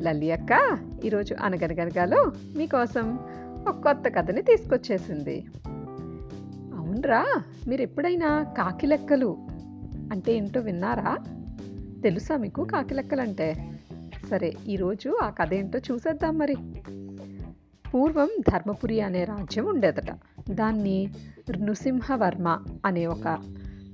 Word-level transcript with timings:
లలి 0.00 0.32
అక్క 0.32 0.78
ఈరోజు 1.04 1.34
అనగనగనగాలో 1.34 2.32
మీకోసం 2.56 3.18
ఒక 3.68 3.82
కొత్త 3.82 4.02
కథని 4.08 4.42
తీసుకొచ్చేసింది. 4.42 5.44
అవునరా 6.74 7.42
మీరు 7.68 7.82
ఎప్పుడైనా 7.82 8.42
కాకి 8.42 8.86
లెక్కలు 8.86 9.36
అంటే 10.12 10.36
ఏంటో 10.36 10.60
విన్నారా? 10.60 11.18
తెలుసా 12.02 12.36
మీకు 12.36 12.64
కాకిలెక్కలంటే 12.64 13.78
సరే 14.30 14.52
ఈరోజు 14.68 15.18
ఆ 15.22 15.30
కథ 15.30 15.54
ఏంటో 15.54 15.78
చూసేద్దాం 15.78 16.38
మరి. 16.38 16.56
పూర్వం 17.94 18.28
ధర్మపురి 18.52 19.00
అనే 19.00 19.24
రాజ్యం 19.24 19.66
ఉండేదట. 19.66 20.10
దాన్ని 20.50 21.08
నృసింహవర్మ 21.58 22.64
అనే 22.86 23.06
ఒక 23.06 23.26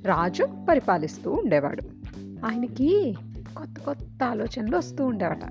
రాజు 0.04 0.48
పరిపాలిస్తూ 0.68 1.32
ఉండేవాడు. 1.32 1.82
ఆయనకి 2.46 3.14
కొత్త 3.56 3.80
కొత్త 3.80 4.24
ఆలోచనలు 4.24 4.76
వస్తూ 4.76 5.04
ఉండేవట. 5.04 5.42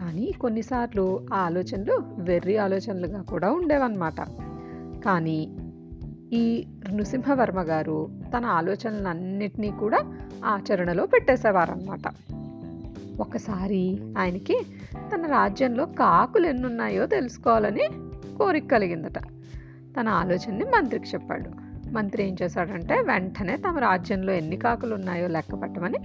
కానీ 0.00 0.32
కొన్నిసార్లు 0.32 1.26
ఆ 1.32 1.36
ఆలోచనలు 1.36 2.02
వెర్రి 2.18 2.56
ఆలోచనలుగా 2.56 3.22
కూడా 3.22 3.50
ఉండేవన్నమాట. 3.50 4.20
కానీ 5.04 5.56
ఈ 6.32 6.66
నృసింహవర్మ 6.92 7.62
గారు 7.62 8.10
తన 8.36 8.44
ఆలోచనలన్నిటినీ 8.44 9.70
కూడా 9.70 9.98
ఆచరణలో 10.44 11.06
పెట్టేసేవారనమాట 11.06 12.14
ఒకసారి 13.20 14.00
ఆయనకి 14.18 14.66
తన 14.96 15.26
రాజ్యంలో 15.26 15.86
కాకులు 15.86 16.46
ఎన్నున్నాయో 16.46 17.06
తెలుసుకోవాలని 17.06 17.88
కోరిక 18.38 18.70
కలిగిందట. 18.70 19.18
తన 20.00 20.08
ఆలోచనని 20.08 20.64
మంత్రికి 20.64 21.08
చెప్పాడు. 21.08 21.74
మంత్రి 21.92 22.28
ఏం 22.28 22.36
చేశాడంటే 22.42 22.94
వెంటనే 22.94 23.56
తమ 23.56 23.78
రాజ్యంలో 23.78 24.32
ఎన్ని 24.32 24.56
కాకులు 24.56 24.94
ఉన్నాయో 24.94 25.28
లెక్కపట్టమని 25.28 25.98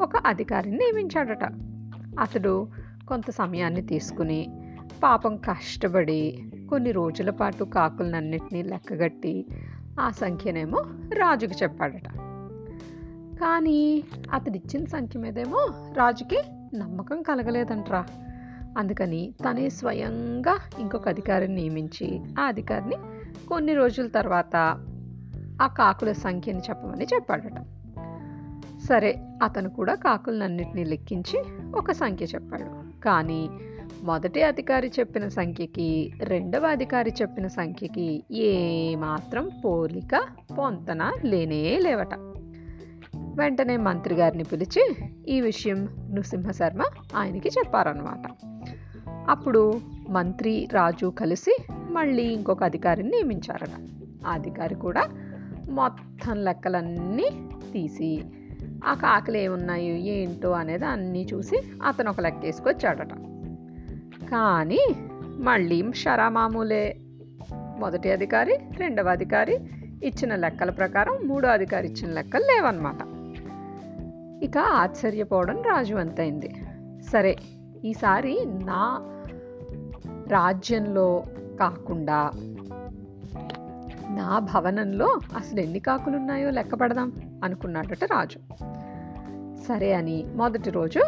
ఒక 0.00 0.16
అధికారిని 0.16 0.76
నియమించాడట. 0.76 1.44
అతడు 2.20 2.68
కొంత 3.08 3.30
సమయాన్ని 3.30 3.82
తీసుకుని 3.82 4.68
పాపం 5.02 5.36
కష్టపడి 5.36 6.44
కొన్ని 6.70 6.92
రోజుల 6.92 7.30
పాటు 7.30 7.64
కాకులనన్నిటినీ 7.64 8.62
లెక్కగట్టి 8.62 9.46
ఆ 10.00 10.10
సంఖ్యనేమో 10.10 10.84
రాజుకి 11.14 11.54
చెప్పాడట. 11.62 12.08
కానీ 13.40 14.04
అతడిచ్చిన 14.32 14.84
సంఖ్య 14.84 15.20
మీదేమో 15.20 15.68
రాజుకి 15.96 16.42
నమ్మకం 16.74 17.22
కలగలేదంట్రా. 17.22 18.06
అందుకని 18.78 19.34
తనే 19.44 19.68
స్వయంగా 19.68 20.58
ఇంకొక 20.78 21.08
అధికారిని 21.08 21.54
నియమించి 21.54 22.20
ఆ 22.40 22.42
అధికారిని 22.42 22.96
కొన్ని 23.48 23.74
రోజుల 23.74 24.06
తర్వాత 24.06 24.56
ఆ 25.62 25.66
కాకుల 25.66 26.12
సంఖ్యని 26.12 26.58
చెప్పమని 26.58 27.06
చెప్పాడట. 27.14 27.79
సరే 28.88 29.18
అతను 29.42 29.70
కూడా 29.70 29.94
కాకులన్నింటినీ 29.94 30.84
లెక్కించి 30.84 31.42
ఒక 31.74 31.92
సంఖ్య 31.92 32.26
చెప్పాడు. 32.26 33.00
కానీ 33.02 33.48
మొదటి 34.02 34.42
అధికారి 34.42 34.92
చెప్పిన 34.98 35.28
సంఖ్యకి 35.28 36.12
రెండవ 36.22 36.66
అధికారి 36.66 37.14
చెప్పిన 37.22 37.46
సంఖ్యకి 37.46 38.22
ఏమాత్రం 38.32 39.50
పోలిక 39.64 40.20
పొంతన 40.58 41.12
లేనే 41.24 41.78
లేవట. 41.78 42.14
వెంటనే 43.16 43.76
మంత్రి 43.76 44.14
గారిని 44.14 44.44
పిలిచి 44.44 44.94
ఈ 45.28 45.40
విషయం 45.40 45.88
నృసింహశర్మ 46.10 46.82
ఆయనకి 47.16 47.48
చెప్పారనమాట 47.48 48.46
అప్పుడు 49.30 49.80
మంత్రి 50.08 50.68
రాజు 50.72 51.06
కలిసి 51.06 51.56
మళ్ళీ 51.90 52.22
ఇంకొక 52.22 52.64
అధికారిని 52.64 53.10
నియమించారట. 53.10 53.70
ఆ 54.26 54.32
అధికారి 54.32 54.74
కూడా 54.74 55.08
మొత్తం 55.70 56.44
లెక్కలన్నీ 56.44 57.30
తీసి 57.72 58.22
ఆ 58.84 58.94
కాకలు 58.94 59.36
ఏమున్నాయి 59.36 60.08
ఏంటో 60.08 60.50
అనేది 60.50 60.84
అన్నీ 60.84 61.26
చూసి 61.34 61.62
అతను 61.86 62.10
ఒక 62.10 62.20
లెక్క 62.20 62.44
వేసుకొచ్చాడట. 62.44 63.12
కానీ 64.24 64.80
మళ్ళీ 65.24 65.92
షరా 65.92 66.28
మామూలే 66.28 66.96
మొదటి 67.78 68.12
అధికారి 68.12 68.58
రెండవ 68.76 69.08
అధికారి 69.08 69.54
ఇచ్చిన 70.02 70.34
లెక్కల 70.34 70.70
ప్రకారం 70.70 71.18
మూడో 71.24 71.48
అధికారి 71.48 71.88
ఇచ్చిన 71.88 72.10
లెక్కలు 72.10 72.42
లేవన్నమాట. 72.42 73.20
ఇక 74.44 74.58
ఆశ్చర్యపోవడం 74.58 75.62
రాజు 75.62 75.94
అంతైంది 75.94 76.54
సరే 77.12 77.36
ఈసారి 77.84 78.38
నా 78.44 79.06
రాజ్యంలో 80.28 81.24
కాకుండా 81.60 82.30
నా 84.16 84.38
భవనంలో 84.38 85.20
అసలు 85.36 85.60
ఎన్ని 85.60 85.78
కాకులు 85.78 86.16
ఉన్నాయో 86.16 86.50
లెక్క 86.50 86.80
పెడదాం 86.80 87.12
అనుకున్నాడట 87.44 88.04
రాజు. 88.04 88.54
సరే 89.68 89.92
అని 89.92 90.26
మొదటి 90.34 90.70
రోజు 90.70 91.00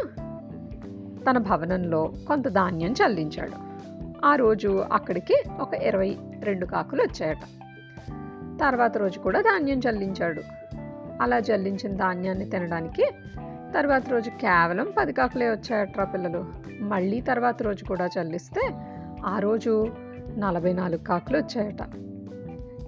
తన 1.31 1.39
భవనంలో 1.39 2.13
కొంత 2.29 2.49
ధాన్యం 2.49 2.93
చల్లించాడు. 2.93 3.73
ఆ 4.27 4.35
రోజు 4.35 4.85
అక్కడికి 4.93 5.43
ఒక 5.61 5.75
ఇరవై 5.75 6.17
రెండు 6.43 6.67
కాకులు 6.67 7.03
వచ్చాయట. 7.03 7.39
తర్వాత 8.61 8.97
రోజు 8.97 9.19
కూడా 9.19 9.41
ధాన్యం 9.41 9.79
చల్లించాడు. 9.79 10.43
అలా 11.23 11.39
చల్లించిన 11.39 11.97
ధాన్యాన్ని 11.97 12.51
తినడానికి 12.51 13.11
తర్వాత 13.75 14.09
రోజు 14.09 14.31
కేవలం 14.31 14.93
పది 14.99 15.13
కాకులే 15.13 15.51
వచ్చాయట్రా 15.51 16.05
పిల్లలు. 16.05 16.45
మళ్ళీ 16.81 17.21
తర్వాత 17.21 17.63
రోజు 17.63 17.85
కూడా 17.85 18.09
చల్లిస్తే 18.21 18.71
ఆ 19.27 19.39
రోజు 19.39 19.89
నలభై 20.39 20.73
నాలుగు 20.73 21.05
కాకులు 21.05 21.39
వచ్చాయట. 21.39 21.79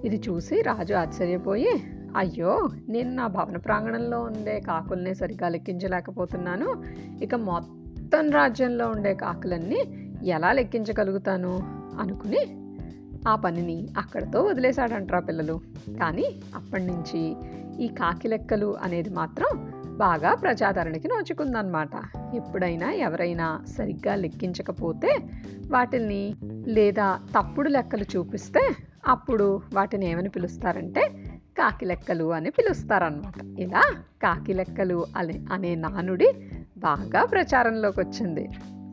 ఇది 0.05 0.21
చూసి 0.29 0.61
రాజు 0.61 0.93
ఆశ్చర్యపోయి 0.93 1.94
అయ్యో 2.15 2.69
నేను 2.89 3.15
నా 3.15 3.27
భవన 3.27 3.57
ప్రాంగణంలో 3.57 4.19
ఉండే 4.19 4.59
కాకుల్ని 4.59 5.15
సరిగ్గా 5.15 5.49
లెక్కించలేకపోతున్నాను. 5.49 6.83
ఇక 7.21 7.35
మొత్తం 7.35 8.31
రాజ్యంలో 8.31 8.87
ఉండే 8.87 9.13
కాకులన్నీ 9.13 9.81
ఎలా 10.23 10.51
లెక్కించగలుగుతాను? 10.51 11.59
అనుకుని 11.99 12.47
ఆ 13.27 13.35
పనిని 13.35 13.87
అక్కడితో 13.97 14.41
వదిలేశాడంట్రా 14.41 15.19
పిల్లలు. 15.19 15.59
కానీ 15.99 16.25
అప్పటి 16.55 16.83
నుంచి 16.83 17.35
ఈ 17.83 17.87
కాకి 17.87 18.27
లెక్కలు 18.27 18.77
అనేది 18.83 19.09
మాత్రం 19.09 19.71
బాగా 19.97 20.35
ప్రజాదరణకి 20.35 21.07
నోచుకుందనమాట 21.07 21.89
ఎప్పుడైనా 22.35 22.91
ఎవరైనా 22.91 23.61
సరిగ్గా 23.77 24.15
లెక్కించకపోతే 24.15 25.17
వాటిని 25.71 26.35
లేదా 26.67 27.19
తప్పుడు 27.39 27.69
లెక్కలు 27.69 28.05
చూపిస్తే 28.17 28.75
అప్పుడు 29.07 29.61
వాటిని 29.73 30.05
ఏమని 30.11 30.29
పిలుస్తారంటే 30.29 31.24
కాకి 31.57 31.85
లెక్కలు 31.85 32.33
అని 32.33 32.49
పిలుస్తారనమాట 32.49 33.59
ఇలా 33.59 33.81
కాకి 34.23 34.53
లెక్కలు 34.53 35.05
అనే 35.17 35.45
అనే 35.51 35.75
నానుడి 35.75 36.33
బాగా 36.77 37.25
ప్రచారంలోకి 37.25 37.99
వచ్చింది. 37.99 38.49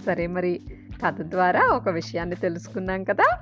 సరే 0.06 0.26
మరి 0.26 0.60
కథ 1.04 1.20
ద్వారా 1.20 1.60
ఒక 1.60 1.88
విషయాన్ని 1.88 2.36
తెలుసుకున్నాం 2.36 3.04
కదా? 3.04 3.38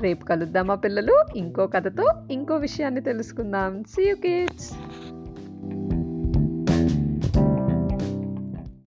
రేపు 0.00 0.24
కలుద్దామా 0.24 0.74
పిల్లలు? 0.74 1.24
ఇంకో 1.36 1.66
కథతో 1.66 2.28
ఇంకో 2.30 2.56
విషయాన్ని 2.56 3.00
తెలుసుకుందాం. 3.00 3.84
See 3.84 4.04
you 4.04 4.16
kids 4.16 4.70